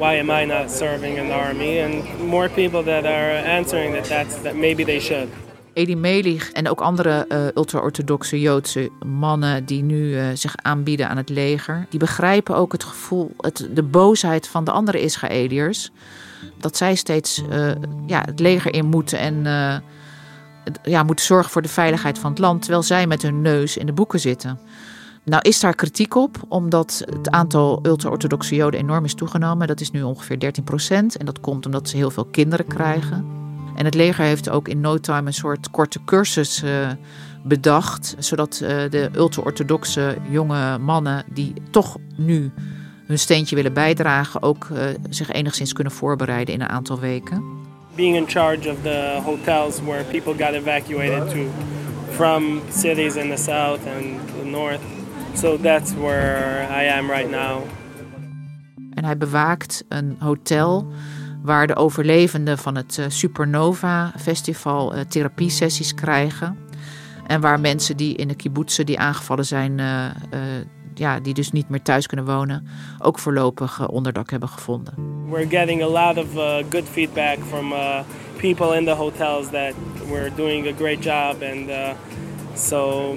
why 0.00 0.18
am 0.18 0.30
I 0.30 0.44
not 0.44 0.70
serving 0.70 1.18
in 1.18 1.26
the 1.26 1.34
army 1.34 1.82
and 1.82 2.26
more 2.26 2.48
people 2.48 2.82
that 2.82 3.04
are 3.04 3.44
answering 3.44 3.94
that 3.94 4.08
that's 4.08 4.42
that 4.42 4.54
maybe 4.54 4.84
they 4.84 5.00
should. 5.00 5.28
Edi 5.72 5.96
Melig 5.96 6.50
en 6.50 6.68
ook 6.68 6.80
andere 6.80 7.26
uh, 7.28 7.46
ultra-orthodoxe 7.54 8.40
Joodse 8.40 8.90
mannen 9.06 9.64
die 9.64 9.82
nu 9.82 10.16
uh, 10.16 10.24
zich 10.34 10.56
aanbieden 10.56 11.08
aan 11.08 11.16
het 11.16 11.28
leger, 11.28 11.86
die 11.88 11.98
begrijpen 11.98 12.56
ook 12.56 12.72
het 12.72 12.84
gevoel, 12.84 13.34
het, 13.36 13.68
de 13.72 13.82
boosheid 13.82 14.48
van 14.48 14.64
de 14.64 14.70
andere 14.70 15.00
Israëliërs. 15.00 15.90
Dat 16.58 16.76
zij 16.76 16.94
steeds 16.94 17.42
uh, 17.50 17.70
ja, 18.06 18.22
het 18.24 18.40
leger 18.40 18.74
in 18.74 18.86
moeten 18.86 19.18
en 19.18 19.44
ja, 20.82 21.02
moeten 21.02 21.24
zorgen 21.24 21.50
voor 21.50 21.62
de 21.62 21.68
veiligheid 21.68 22.18
van 22.18 22.30
het 22.30 22.38
land, 22.38 22.60
terwijl 22.60 22.82
zij 22.82 23.06
met 23.06 23.22
hun 23.22 23.42
neus 23.42 23.76
in 23.76 23.86
de 23.86 23.92
boeken 23.92 24.20
zitten. 24.20 24.58
Nou 25.30 25.42
is 25.42 25.60
daar 25.60 25.74
kritiek 25.74 26.14
op, 26.14 26.36
omdat 26.48 27.04
het 27.10 27.30
aantal 27.30 27.80
ultra-orthodoxe 27.82 28.54
Joden 28.54 28.80
enorm 28.80 29.04
is 29.04 29.14
toegenomen. 29.14 29.66
Dat 29.66 29.80
is 29.80 29.90
nu 29.90 30.02
ongeveer 30.02 30.38
13 30.38 30.64
procent. 30.64 31.16
En 31.16 31.26
dat 31.26 31.40
komt 31.40 31.66
omdat 31.66 31.88
ze 31.88 31.96
heel 31.96 32.10
veel 32.10 32.24
kinderen 32.24 32.66
krijgen. 32.66 33.26
En 33.76 33.84
het 33.84 33.94
leger 33.94 34.24
heeft 34.24 34.48
ook 34.48 34.68
in 34.68 34.80
no 34.80 34.98
time 34.98 35.26
een 35.26 35.34
soort 35.34 35.70
korte 35.70 35.98
cursus 36.04 36.62
uh, 36.62 36.88
bedacht. 37.42 38.14
Zodat 38.18 38.60
uh, 38.62 38.68
de 38.68 39.10
ultra-orthodoxe 39.14 40.16
jonge 40.30 40.78
mannen 40.78 41.24
die 41.32 41.52
toch 41.70 41.96
nu 42.16 42.52
hun 43.06 43.18
steentje 43.18 43.56
willen 43.56 43.72
bijdragen, 43.72 44.42
ook 44.42 44.68
uh, 44.72 44.78
zich 45.10 45.30
enigszins 45.30 45.72
kunnen 45.72 45.92
voorbereiden 45.92 46.54
in 46.54 46.60
een 46.60 46.68
aantal 46.68 47.00
weken. 47.00 47.44
Being 47.94 48.16
in 48.16 48.28
charge 48.28 48.70
of 48.70 48.76
the 48.82 49.20
hotels 49.24 49.80
where 49.80 50.04
people 50.04 50.44
got 50.44 50.54
evacuated 50.54 51.30
to 51.30 51.38
from 52.10 52.60
cities 52.72 53.14
in 53.14 53.34
the 53.34 53.42
south 53.42 53.80
and 53.96 54.44
north. 54.50 54.80
So 55.34 55.56
that's 55.56 55.94
where 55.94 56.66
I 56.70 56.88
am 56.88 57.10
right 57.10 57.30
now. 57.30 57.62
En 58.94 59.04
hij 59.04 59.16
bewaakt 59.16 59.84
een 59.88 60.16
hotel 60.18 60.86
waar 61.42 61.66
de 61.66 61.76
overlevenden 61.76 62.58
van 62.58 62.74
het 62.74 62.96
uh, 62.98 63.04
Supernova 63.08 64.12
Festival 64.18 64.94
uh, 64.94 65.00
therapiesessies 65.00 65.94
krijgen. 65.94 66.58
En 67.26 67.40
waar 67.40 67.60
mensen 67.60 67.96
die 67.96 68.16
in 68.16 68.28
de 68.28 68.34
kibbutzen 68.34 68.86
die 68.86 68.98
aangevallen 68.98 69.44
zijn, 69.44 69.78
uh, 69.78 70.04
ja, 70.94 71.20
die 71.20 71.34
dus 71.34 71.52
niet 71.52 71.68
meer 71.68 71.82
thuis 71.82 72.06
kunnen 72.06 72.26
wonen, 72.26 72.66
ook 72.98 73.18
voorlopig 73.18 73.88
onderdak 73.88 74.30
hebben 74.30 74.48
gevonden. 74.48 74.94
We're 75.30 75.48
getting 75.48 75.82
a 75.82 75.88
lot 75.88 76.18
of 76.18 76.26
good 76.70 76.88
feedback 76.88 77.38
from 77.48 77.72
people 78.36 78.76
in 78.76 78.84
the 78.84 78.94
hotels 78.94 79.50
that 79.50 79.72
we're 80.08 80.30
doing 80.36 80.66
a 80.66 80.72
great 80.76 81.04
job 81.04 81.42
and 81.42 81.70
so 82.54 83.14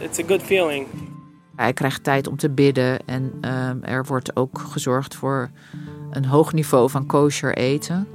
it's 0.00 0.18
a 0.18 0.24
good 0.26 0.42
feeling. 0.42 0.86
Hij 1.56 1.72
krijgt 1.72 2.04
tijd 2.04 2.26
om 2.26 2.36
te 2.36 2.50
bidden 2.50 3.06
en 3.06 3.22
um, 3.22 3.82
er 3.82 4.04
wordt 4.04 4.36
ook 4.36 4.58
gezorgd 4.58 5.14
voor 5.14 5.50
een 6.10 6.24
hoog 6.24 6.52
niveau 6.52 6.90
van 6.90 7.06
kosher 7.06 7.56
eten. 7.56 8.08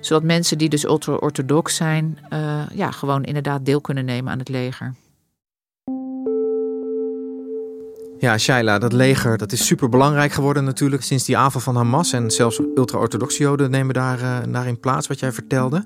Zodat 0.00 0.22
mensen 0.22 0.58
die 0.58 0.68
dus 0.68 0.84
ultra-orthodox 0.84 1.76
zijn, 1.76 2.18
uh, 2.32 2.62
ja, 2.74 2.90
gewoon 2.90 3.24
inderdaad 3.24 3.66
deel 3.66 3.80
kunnen 3.80 4.04
nemen 4.04 4.32
aan 4.32 4.38
het 4.38 4.48
leger. 4.48 4.94
Ja, 8.18 8.38
Shaila, 8.38 8.78
dat 8.78 8.92
leger 8.92 9.38
dat 9.38 9.52
is 9.52 9.66
super 9.66 9.88
belangrijk 9.88 10.32
geworden 10.32 10.64
natuurlijk 10.64 11.02
sinds 11.02 11.24
die 11.24 11.36
aanval 11.36 11.60
van 11.60 11.76
Hamas. 11.76 12.12
En 12.12 12.30
zelfs 12.30 12.60
ultra-orthodoxe 12.74 13.42
Joden 13.42 13.70
nemen 13.70 13.94
daar, 13.94 14.20
uh, 14.20 14.38
daarin 14.48 14.80
plaats, 14.80 15.06
wat 15.06 15.18
jij 15.18 15.32
vertelde. 15.32 15.84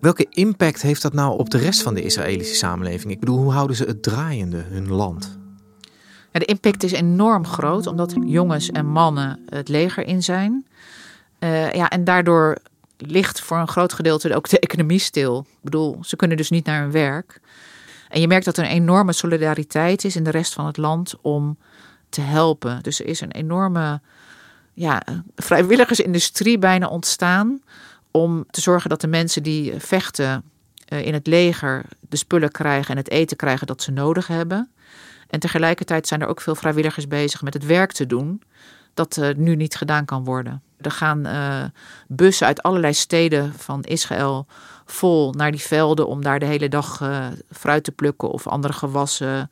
Welke 0.00 0.26
impact 0.30 0.82
heeft 0.82 1.02
dat 1.02 1.12
nou 1.12 1.38
op 1.38 1.50
de 1.50 1.58
rest 1.58 1.82
van 1.82 1.94
de 1.94 2.02
Israëlische 2.02 2.54
samenleving? 2.54 3.12
Ik 3.12 3.20
bedoel, 3.20 3.38
hoe 3.38 3.52
houden 3.52 3.76
ze 3.76 3.84
het 3.84 4.02
draaiende, 4.02 4.64
hun 4.68 4.92
land? 4.92 5.37
Ja, 6.32 6.40
de 6.40 6.44
impact 6.44 6.82
is 6.82 6.92
enorm 6.92 7.46
groot, 7.46 7.86
omdat 7.86 8.14
jongens 8.24 8.70
en 8.70 8.86
mannen 8.86 9.40
het 9.48 9.68
leger 9.68 10.06
in 10.06 10.22
zijn. 10.22 10.66
Uh, 11.38 11.72
ja, 11.72 11.88
en 11.88 12.04
daardoor 12.04 12.58
ligt 12.96 13.40
voor 13.40 13.56
een 13.56 13.68
groot 13.68 13.92
gedeelte 13.92 14.34
ook 14.34 14.48
de 14.48 14.58
economie 14.58 14.98
stil. 14.98 15.46
Ik 15.48 15.58
bedoel, 15.62 15.98
ze 16.00 16.16
kunnen 16.16 16.36
dus 16.36 16.50
niet 16.50 16.64
naar 16.64 16.80
hun 16.80 16.90
werk. 16.90 17.40
En 18.08 18.20
je 18.20 18.26
merkt 18.26 18.44
dat 18.44 18.56
er 18.56 18.64
een 18.64 18.70
enorme 18.70 19.12
solidariteit 19.12 20.04
is 20.04 20.16
in 20.16 20.24
de 20.24 20.30
rest 20.30 20.52
van 20.52 20.66
het 20.66 20.76
land 20.76 21.14
om 21.20 21.58
te 22.08 22.20
helpen. 22.20 22.82
Dus 22.82 23.00
er 23.00 23.06
is 23.06 23.20
een 23.20 23.32
enorme 23.32 24.00
ja, 24.74 25.02
vrijwilligersindustrie 25.36 26.58
bijna 26.58 26.86
ontstaan 26.86 27.62
om 28.10 28.46
te 28.50 28.60
zorgen 28.60 28.90
dat 28.90 29.00
de 29.00 29.06
mensen 29.06 29.42
die 29.42 29.74
vechten 29.78 30.42
eh, 30.84 31.06
in 31.06 31.14
het 31.14 31.26
leger 31.26 31.84
de 32.00 32.16
spullen 32.16 32.50
krijgen 32.50 32.90
en 32.90 32.96
het 32.96 33.10
eten 33.10 33.36
krijgen 33.36 33.66
dat 33.66 33.82
ze 33.82 33.90
nodig 33.90 34.26
hebben. 34.26 34.70
En 35.28 35.40
tegelijkertijd 35.40 36.06
zijn 36.06 36.20
er 36.20 36.26
ook 36.26 36.40
veel 36.40 36.54
vrijwilligers 36.54 37.08
bezig 37.08 37.42
met 37.42 37.54
het 37.54 37.66
werk 37.66 37.92
te 37.92 38.06
doen 38.06 38.42
dat 38.94 39.16
uh, 39.16 39.34
nu 39.36 39.56
niet 39.56 39.76
gedaan 39.76 40.04
kan 40.04 40.24
worden. 40.24 40.62
Er 40.80 40.90
gaan 40.90 41.26
uh, 41.26 41.64
bussen 42.06 42.46
uit 42.46 42.62
allerlei 42.62 42.94
steden 42.94 43.54
van 43.54 43.82
Israël 43.82 44.46
vol 44.84 45.32
naar 45.32 45.50
die 45.50 45.60
velden 45.60 46.06
om 46.06 46.22
daar 46.22 46.38
de 46.38 46.46
hele 46.46 46.68
dag 46.68 47.00
uh, 47.00 47.26
fruit 47.50 47.84
te 47.84 47.92
plukken 47.92 48.30
of 48.30 48.46
andere 48.46 48.72
gewassen 48.72 49.50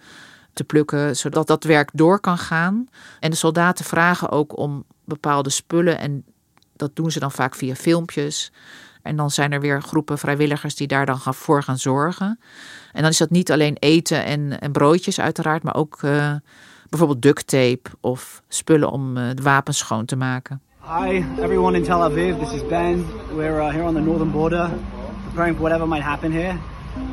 te 0.52 0.64
plukken, 0.64 1.16
zodat 1.16 1.47
dat 1.47 1.64
werk 1.64 1.90
door 1.92 2.21
kan 2.21 2.38
gaan. 2.38 2.88
En 3.21 3.30
de 3.30 3.37
soldaten 3.37 3.85
vragen 3.85 4.30
ook 4.30 4.59
om 4.59 4.85
bepaalde 5.04 5.50
spullen 5.50 5.99
en 5.99 6.25
dat 6.76 6.97
doen 6.97 7.11
ze 7.11 7.18
dan 7.18 7.33
vaak 7.33 7.54
via 7.54 7.75
filmpjes. 7.75 8.52
En 9.06 9.16
dan 9.16 9.30
zijn 9.30 9.52
er 9.52 9.60
weer 9.60 9.82
groepen 9.82 10.18
vrijwilligers 10.18 10.75
die 10.75 10.86
daar 10.86 11.06
dan 11.06 11.18
voor 11.20 11.62
gaan 11.62 11.78
zorgen. 11.78 12.38
En 12.92 13.02
dan 13.02 13.10
is 13.10 13.18
dat 13.18 13.30
niet 13.30 13.52
alleen 13.52 13.76
eten 13.78 14.25
en, 14.25 14.60
en 14.60 14.72
broodjes 14.72 15.20
uiteraard, 15.20 15.62
maar 15.62 15.75
ook 15.75 16.02
uh, 16.02 16.32
bijvoorbeeld 16.88 17.22
duct 17.22 17.46
tape 17.46 17.90
of 18.00 18.42
spullen 18.48 18.90
om 18.90 19.16
uh, 19.16 19.28
de 19.34 19.42
wapens 19.42 19.78
schoon 19.78 20.04
te 20.04 20.16
maken. 20.16 20.60
Hi 20.80 21.25
everyone 21.40 21.76
in 21.76 21.82
Tel 21.82 22.02
Aviv, 22.02 22.38
this 22.38 22.52
is 22.52 22.66
Ben. 22.66 23.06
We're 23.34 23.60
uh, 23.60 23.70
here 23.70 23.84
on 23.84 23.94
the 23.94 24.00
northern 24.00 24.30
border, 24.30 24.70
preparing 25.25 25.56
for 25.56 25.64
whatever 25.64 25.88
might 25.88 26.04
happen 26.04 26.32
here. 26.32 26.54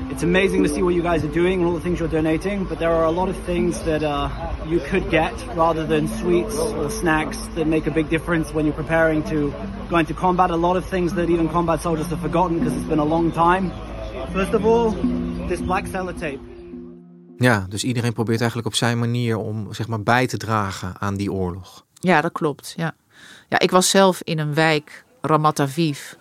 It's 0.09 0.23
amazing 0.23 0.63
to 0.63 0.69
see 0.69 0.83
what 0.83 0.93
you 0.93 1.01
guys 1.01 1.23
are 1.23 1.33
doing 1.33 1.59
and 1.59 1.67
all 1.67 1.73
the 1.73 1.81
things 1.81 1.99
you're 1.99 2.07
donating, 2.07 2.65
but 2.65 2.77
there 2.77 2.91
are 2.91 3.05
a 3.05 3.11
lot 3.11 3.29
of 3.29 3.37
things 3.45 3.81
that 3.83 4.03
uh, 4.03 4.29
you 4.67 4.79
could 4.79 5.09
get 5.09 5.33
rather 5.55 5.87
than 5.87 6.07
sweets 6.07 6.55
or 6.57 6.89
snacks 6.89 7.37
that 7.55 7.65
make 7.65 7.87
a 7.87 7.91
big 7.91 8.09
difference 8.09 8.53
when 8.53 8.65
you're 8.65 8.75
preparing 8.75 9.23
to 9.23 9.51
go 9.89 9.97
into 9.97 10.13
combat. 10.13 10.51
A 10.51 10.55
lot 10.55 10.75
of 10.77 10.85
things 10.85 11.13
that 11.13 11.29
even 11.29 11.49
combat 11.49 11.81
soldiers 11.81 12.07
have 12.07 12.19
forgotten 12.19 12.59
because 12.59 12.77
it's 12.77 12.87
been 12.87 12.99
a 12.99 13.05
long 13.05 13.31
time. 13.31 13.71
First 14.33 14.53
of 14.53 14.65
all, 14.65 14.91
this 15.47 15.61
black 15.61 15.87
sellotape. 15.87 16.39
Ja, 17.37 17.65
dus 17.69 17.83
iedereen 17.83 18.13
probeert 18.13 18.39
eigenlijk 18.39 18.67
op 18.67 18.75
zijn 18.75 18.99
manier 18.99 19.37
om 19.37 19.73
zeg 19.73 19.87
maar 19.87 20.03
bij 20.03 20.27
te 20.27 20.37
dragen 20.37 20.93
aan 20.99 21.15
die 21.15 21.31
oorlog. 21.31 21.85
Ja, 21.93 22.21
dat 22.21 22.31
klopt. 22.31 22.73
Ja, 22.77 22.95
ja 23.49 23.59
ik 23.59 23.71
was 23.71 23.89
zelf 23.89 24.21
in 24.21 24.39
een 24.39 24.53
wijk, 24.53 25.05
Ramat 25.21 25.59
Aviv, 25.59 26.13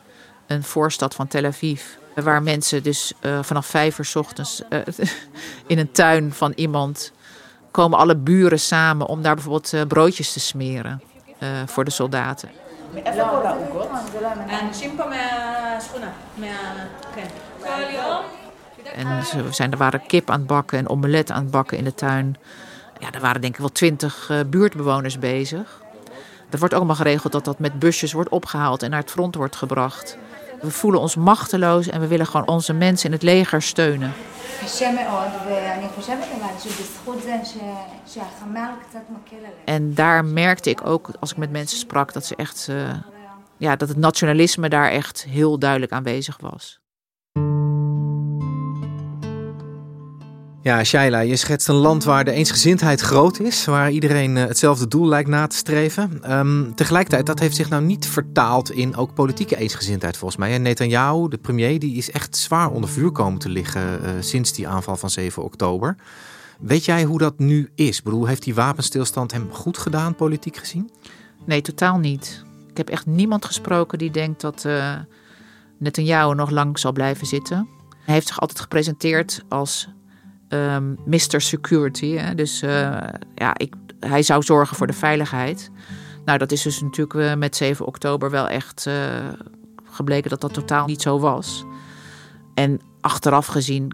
een 0.47 0.62
voorstad 0.62 1.14
van 1.14 1.26
Tel 1.26 1.45
Aviv. 1.45 1.83
Waar 2.14 2.42
mensen 2.42 2.83
dus 2.83 3.12
uh, 3.21 3.42
vanaf 3.42 3.66
vijf 3.66 3.99
uur 3.99 4.04
s 4.04 4.16
ochtends 4.16 4.62
uh, 4.71 4.81
in 5.66 5.78
een 5.78 5.92
tuin 5.92 6.33
van 6.33 6.52
iemand 6.57 7.12
komen 7.71 7.99
alle 7.99 8.16
buren 8.16 8.61
samen 8.61 9.07
om 9.07 9.23
daar 9.23 9.35
bijvoorbeeld 9.35 9.73
uh, 9.73 9.83
broodjes 9.83 10.33
te 10.33 10.40
smeren 10.40 11.02
voor 11.66 11.85
de 11.85 11.90
soldaten. 11.90 12.49
En 18.95 19.25
ze 19.25 19.45
zijn, 19.50 19.71
er 19.73 19.78
waren 19.78 20.07
kip 20.07 20.31
aan 20.31 20.38
het 20.38 20.47
bakken 20.47 20.78
en 20.78 20.88
omelet 20.88 21.31
aan 21.31 21.42
het 21.42 21.50
bakken 21.50 21.78
in 21.78 21.85
de 21.85 21.95
tuin. 21.95 22.37
Ja, 22.99 23.12
er 23.12 23.21
waren 23.21 23.40
denk 23.40 23.54
ik 23.54 23.61
wel 23.61 23.73
twintig 23.73 24.31
buurtbewoners 24.47 25.19
bezig. 25.19 25.83
Er 26.50 26.59
wordt 26.59 26.75
ook 26.75 26.81
allemaal 26.81 26.97
geregeld 26.97 27.33
dat 27.33 27.45
dat 27.45 27.59
met 27.59 27.78
busjes 27.78 28.12
wordt 28.12 28.31
opgehaald 28.31 28.83
en 28.83 28.90
naar 28.90 29.00
het 29.00 29.11
front 29.11 29.35
wordt 29.35 29.57
gebracht. 29.57 30.19
We 30.62 30.71
voelen 30.71 31.01
ons 31.01 31.16
machteloos 31.16 31.88
en 31.88 32.01
we 32.01 32.07
willen 32.07 32.27
gewoon 32.27 32.48
onze 32.48 32.72
mensen 32.72 33.07
in 33.07 33.12
het 33.12 33.22
leger 33.22 33.62
steunen. 33.62 34.12
En 39.64 39.94
daar 39.94 40.25
merkte 40.25 40.70
ik 40.70 40.87
ook, 40.87 41.11
als 41.20 41.31
ik 41.31 41.37
met 41.37 41.51
mensen 41.51 41.79
sprak, 41.79 42.12
dat 42.12 42.25
ze 42.25 42.37
echt, 42.37 42.66
uh, 42.70 42.90
ja, 43.57 43.77
dat 43.77 43.88
het 43.88 43.98
nationalisme 43.98 44.68
daar 44.68 44.90
echt 44.90 45.25
heel 45.25 45.59
duidelijk 45.59 45.92
aanwezig 45.92 46.38
was. 46.40 46.82
Ja, 50.62 50.85
Shaila, 50.85 51.20
je 51.20 51.37
schetst 51.37 51.68
een 51.68 51.75
land 51.75 52.05
waar 52.05 52.25
de 52.25 52.31
eensgezindheid 52.31 53.01
groot 53.01 53.40
is, 53.40 53.64
waar 53.64 53.90
iedereen 53.90 54.37
eh, 54.37 54.46
hetzelfde 54.46 54.88
doel 54.88 55.09
lijkt 55.09 55.29
na 55.29 55.46
te 55.46 55.57
streven. 55.57 56.33
Um, 56.38 56.75
tegelijkertijd, 56.75 57.27
dat 57.27 57.38
heeft 57.38 57.57
zich 57.57 57.68
nou 57.68 57.83
niet 57.83 58.07
vertaald 58.07 58.70
in 58.70 58.96
ook 58.96 59.14
politieke 59.14 59.57
eensgezindheid 59.57 60.16
volgens 60.16 60.40
mij. 60.40 60.53
En 60.53 60.62
Netanyahu, 60.62 61.29
de 61.29 61.38
premier, 61.38 61.79
die 61.79 61.96
is 61.96 62.11
echt 62.11 62.37
zwaar 62.37 62.70
onder 62.70 62.90
vuur 62.90 63.11
komen 63.11 63.38
te 63.38 63.48
liggen 63.48 63.83
uh, 63.83 64.11
sinds 64.20 64.53
die 64.53 64.68
aanval 64.68 64.96
van 64.96 65.11
7 65.11 65.42
oktober. 65.42 65.96
Weet 66.61 66.85
jij 66.85 67.05
hoe 67.05 67.18
dat 67.18 67.38
nu 67.38 67.70
is? 67.75 67.98
Ik 67.98 68.05
bedoel, 68.05 68.27
heeft 68.27 68.42
die 68.42 68.55
wapenstilstand 68.55 69.33
hem 69.33 69.48
goed 69.53 69.79
gedaan, 69.79 70.14
politiek 70.14 70.57
gezien? 70.57 70.90
Nee, 71.44 71.61
totaal 71.61 71.98
niet. 71.98 72.44
Ik 72.70 72.77
heb 72.77 72.88
echt 72.88 73.07
niemand 73.07 73.44
gesproken 73.44 73.98
die 73.98 74.11
denkt 74.11 74.40
dat 74.40 74.64
uh, 74.66 74.94
Netanyahu 75.79 76.35
nog 76.35 76.51
lang 76.51 76.79
zal 76.79 76.92
blijven 76.92 77.27
zitten. 77.27 77.68
Hij 78.05 78.14
heeft 78.14 78.27
zich 78.27 78.40
altijd 78.40 78.61
gepresenteerd 78.61 79.44
als 79.48 79.88
um, 80.53 80.59
ehm, 80.59 80.95
Mr. 81.05 81.41
Security. 81.41 82.17
Hè? 82.17 82.35
Dus 82.35 82.62
uh, 82.62 82.71
ja, 83.35 83.55
ik, 83.57 83.75
hij 84.01 84.23
zou 84.23 84.43
zorgen 84.43 84.77
voor 84.77 84.87
de 84.87 84.93
veiligheid. 84.93 85.71
Nou, 86.25 86.38
dat 86.38 86.53
is 86.53 86.62
dus 86.62 86.81
natuurlijk 86.81 87.15
uh, 87.15 87.35
met 87.35 87.57
7 87.57 87.87
oktober 87.87 88.31
wel 88.31 88.49
echt 88.49 88.87
uh, 88.87 88.95
gebleken 89.85 90.31
dat 90.31 90.41
dat 90.41 90.55
totaal 90.55 90.87
niet 90.87 91.03
zo 91.03 91.19
was. 91.19 91.65
En 92.55 92.81
achteraf 93.01 93.47
gezien, 93.47 93.93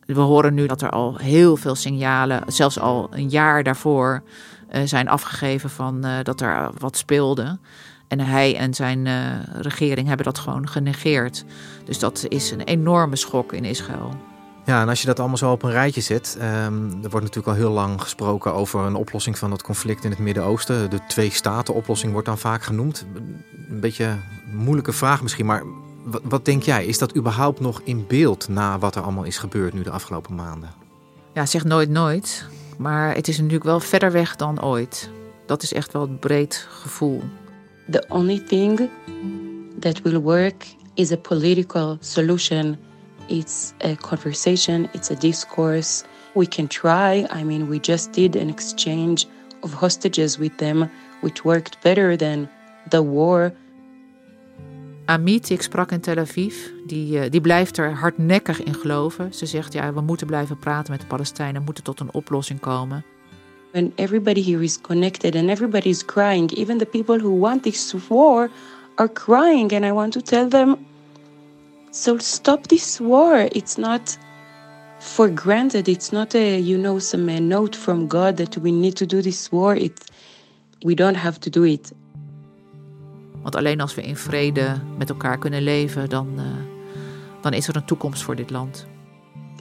we 0.00 0.20
horen 0.20 0.54
nu 0.54 0.66
dat 0.66 0.82
er 0.82 0.90
al 0.90 1.16
heel 1.16 1.56
veel 1.56 1.74
signalen, 1.74 2.42
zelfs 2.46 2.78
al 2.78 3.08
een 3.10 3.28
jaar 3.28 3.62
daarvoor, 3.62 4.22
zijn 4.84 5.08
afgegeven 5.08 5.70
van 5.70 6.06
dat 6.22 6.40
er 6.40 6.70
wat 6.78 6.96
speelde. 6.96 7.58
En 8.08 8.20
hij 8.20 8.56
en 8.56 8.74
zijn 8.74 9.08
regering 9.60 10.06
hebben 10.06 10.26
dat 10.26 10.38
gewoon 10.38 10.68
genegeerd. 10.68 11.44
Dus 11.84 11.98
dat 11.98 12.24
is 12.28 12.50
een 12.50 12.60
enorme 12.60 13.16
schok 13.16 13.52
in 13.52 13.64
Israël. 13.64 14.33
Ja, 14.66 14.80
en 14.80 14.88
als 14.88 15.00
je 15.00 15.06
dat 15.06 15.18
allemaal 15.18 15.36
zo 15.36 15.50
op 15.50 15.62
een 15.62 15.70
rijtje 15.70 16.00
zet, 16.00 16.36
um, 16.38 16.90
er 17.02 17.10
wordt 17.10 17.26
natuurlijk 17.26 17.46
al 17.46 17.54
heel 17.54 17.70
lang 17.70 18.00
gesproken 18.00 18.54
over 18.54 18.80
een 18.80 18.94
oplossing 18.94 19.38
van 19.38 19.50
het 19.50 19.62
conflict 19.62 20.04
in 20.04 20.10
het 20.10 20.18
Midden-Oosten. 20.18 20.90
De 20.90 21.00
twee-staten-oplossing 21.08 22.12
wordt 22.12 22.26
dan 22.26 22.38
vaak 22.38 22.62
genoemd. 22.62 23.06
Een 23.70 23.80
beetje 23.80 24.04
een 24.04 24.56
moeilijke 24.56 24.92
vraag 24.92 25.22
misschien, 25.22 25.46
maar 25.46 25.62
wat, 26.04 26.20
wat, 26.24 26.44
denk 26.44 26.62
jij? 26.62 26.86
Is 26.86 26.98
dat 26.98 27.16
überhaupt 27.16 27.60
nog 27.60 27.80
in 27.84 28.04
beeld 28.06 28.48
na 28.48 28.78
wat 28.78 28.94
er 28.94 29.02
allemaal 29.02 29.24
is 29.24 29.38
gebeurd 29.38 29.74
nu 29.74 29.82
de 29.82 29.90
afgelopen 29.90 30.34
maanden? 30.34 30.70
Ja, 31.34 31.46
zeg 31.46 31.64
nooit 31.64 31.90
nooit. 31.90 32.46
Maar 32.78 33.14
het 33.14 33.28
is 33.28 33.36
natuurlijk 33.36 33.64
wel 33.64 33.80
verder 33.80 34.12
weg 34.12 34.36
dan 34.36 34.62
ooit. 34.62 35.10
Dat 35.46 35.62
is 35.62 35.72
echt 35.72 35.92
wel 35.92 36.02
het 36.02 36.20
breed 36.20 36.66
gevoel. 36.70 37.22
The 37.90 38.04
only 38.08 38.38
thing 38.38 38.88
that 39.80 40.02
will 40.02 40.18
work 40.18 40.66
is 40.94 41.12
a 41.12 41.16
political 41.16 41.96
solution 42.00 42.78
It's 43.28 43.72
a 43.80 43.96
conversation, 43.96 44.88
it's 44.92 45.10
a 45.10 45.14
discourse. 45.14 46.04
We 46.34 46.46
can 46.46 46.66
try. 46.66 47.26
I 47.30 47.44
mean, 47.44 47.68
we 47.68 47.78
just 47.80 48.12
did 48.12 48.36
an 48.36 48.48
exchange 48.48 49.26
of 49.60 49.72
hostages 49.72 50.36
with 50.38 50.56
them, 50.56 50.90
which 51.20 51.44
worked 51.44 51.80
better 51.82 52.16
than 52.16 52.48
the 52.90 53.02
war. 53.02 53.52
Amit, 55.06 55.50
ik 55.50 55.62
sprak 55.62 55.90
in 55.90 56.00
Tel 56.00 56.16
Aviv, 56.16 56.54
die, 56.86 57.18
uh, 57.18 57.30
die 57.30 57.40
blijft 57.40 57.78
er 57.78 57.92
hardnekkig 57.92 58.62
in 58.62 58.74
geloven. 58.74 59.34
Ze 59.34 59.46
zegt, 59.46 59.72
ja, 59.72 59.92
we 59.92 60.00
moeten 60.00 60.26
blijven 60.26 60.58
praten 60.58 60.92
met 60.92 61.00
de 61.00 61.06
Palestijnen, 61.06 61.58
we 61.58 61.64
moeten 61.64 61.84
tot 61.84 62.00
een 62.00 62.12
oplossing 62.12 62.60
komen. 62.60 63.04
When 63.72 63.92
everybody 63.94 64.42
here 64.42 64.62
is 64.62 64.80
connected 64.80 65.36
and 65.36 65.48
everybody 65.48 65.88
is 65.88 66.04
crying, 66.04 66.50
even 66.50 66.78
the 66.78 66.86
people 66.86 67.18
who 67.18 67.38
want 67.38 67.62
this 67.62 67.94
war 68.08 68.50
are 68.94 69.12
crying. 69.12 69.72
And 69.72 69.84
I 69.84 69.92
want 69.92 70.12
to 70.12 70.20
tell 70.20 70.48
them, 70.48 70.76
So 71.94 72.18
stop 72.18 72.66
this 72.66 72.98
war. 73.00 73.48
It's 73.52 73.78
not 73.78 74.18
for 74.98 75.28
granted. 75.30 75.86
It's 75.86 76.10
not 76.10 76.34
a, 76.34 76.58
you 76.58 76.76
know, 76.76 76.98
some 76.98 77.28
a 77.28 77.38
note 77.38 77.76
from 77.76 78.08
God 78.08 78.36
that 78.38 78.58
we 78.58 78.72
need 78.72 78.96
to 78.96 79.06
do 79.06 79.22
this 79.22 79.52
war. 79.52 79.76
It, 79.76 80.00
we 80.82 80.96
don't 80.96 81.14
have 81.14 81.38
to 81.38 81.50
do 81.50 81.62
it. 81.62 81.92
Want 83.42 83.56
alleen 83.56 83.80
als 83.80 83.94
we 83.94 84.02
in 84.02 84.16
vrede 84.16 84.80
met 84.98 85.08
elkaar 85.08 85.38
kunnen 85.38 85.62
leven, 85.62 86.08
dan, 86.08 86.28
uh, 86.36 86.44
dan 87.40 87.52
is 87.52 87.68
er 87.68 87.76
een 87.76 87.84
toekomst 87.84 88.22
voor 88.22 88.36
dit 88.36 88.50
land. 88.50 88.86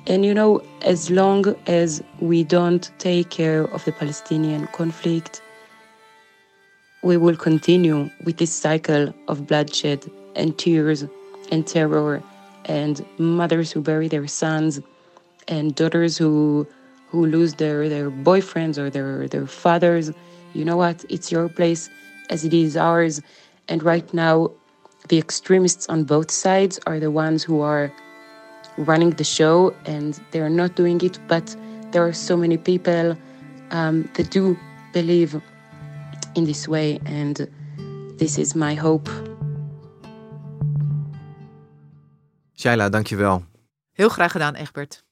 And 0.06 0.24
you 0.24 0.34
know, 0.34 0.62
as 0.86 1.10
long 1.10 1.56
as 1.67 2.02
we 2.19 2.46
don't 2.46 2.91
take 2.98 3.28
care 3.28 3.74
of 3.74 3.84
the 3.84 3.91
Palestinian 3.91 4.69
conflict, 4.72 5.41
we 7.02 7.19
will 7.19 7.36
continue 7.36 8.12
with 8.24 8.38
this 8.38 8.60
cycle 8.60 9.13
of 9.26 9.46
bloodshed 9.46 10.10
and 10.34 10.58
tears 10.58 11.04
and 11.53 11.67
terror 11.67 12.21
and 12.65 13.05
mothers 13.19 13.71
who 13.71 13.81
bury 13.81 14.07
their 14.07 14.27
sons 14.27 14.81
and 15.47 15.75
daughters 15.75 16.17
who 16.17 16.67
who 17.09 17.27
lose 17.27 17.53
their, 17.53 17.87
their 17.89 18.09
boyfriends 18.09 18.79
or 18.79 18.89
their, 18.89 19.27
their 19.27 19.45
fathers. 19.45 20.11
You 20.55 20.65
know 20.65 20.77
what? 20.77 21.05
It's 21.09 21.31
your 21.31 21.47
place 21.47 21.87
as 22.31 22.43
it 22.43 22.55
is 22.55 22.75
ours. 22.75 23.21
And 23.67 23.83
right 23.83 24.11
now, 24.15 24.49
the 25.09 25.19
extremists 25.19 25.87
on 25.89 26.05
both 26.05 26.31
sides 26.31 26.79
are 26.87 26.99
the 26.99 27.11
ones 27.11 27.43
who 27.43 27.61
are 27.61 27.93
running 28.77 29.11
the 29.11 29.23
show 29.23 29.75
and 29.85 30.19
they're 30.31 30.49
not 30.49 30.75
doing 30.75 30.99
it. 31.01 31.19
But 31.27 31.55
there 31.91 32.03
are 32.03 32.13
so 32.13 32.35
many 32.35 32.57
people 32.57 33.15
um, 33.69 34.09
that 34.15 34.31
do 34.31 34.57
believe 34.91 35.39
in 36.33 36.45
this 36.45 36.67
way. 36.67 36.99
And 37.05 37.47
this 38.17 38.39
is 38.39 38.55
my 38.55 38.73
hope. 38.73 39.07
Shaila, 42.63 42.89
dankjewel. 42.89 43.43
Heel 43.93 44.10
graag 44.10 44.32
gedaan, 44.32 44.56
Egbert. 44.56 45.04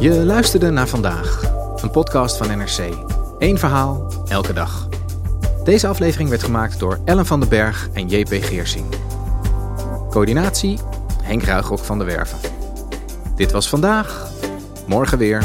Je 0.00 0.24
luisterde 0.24 0.70
naar 0.70 0.88
vandaag, 0.88 1.42
een 1.82 1.90
podcast 1.90 2.36
van 2.36 2.58
NRC. 2.58 2.78
Eén 3.38 3.58
verhaal, 3.58 4.24
elke 4.28 4.52
dag. 4.52 4.88
Deze 5.64 5.86
aflevering 5.86 6.28
werd 6.28 6.42
gemaakt 6.42 6.78
door 6.78 7.00
Ellen 7.04 7.26
van 7.26 7.40
den 7.40 7.48
Berg 7.48 7.88
en 7.92 8.08
JP 8.08 8.28
Geersing. 8.28 8.86
Coördinatie 10.10 10.78
Henk 11.22 11.42
Ruigrok 11.42 11.78
van 11.78 11.98
de 11.98 12.04
Werven. 12.04 12.38
Dit 13.36 13.52
was 13.52 13.68
vandaag, 13.68 14.30
morgen 14.86 15.18
weer. 15.18 15.44